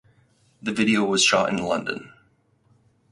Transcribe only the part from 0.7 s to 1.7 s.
video was shot in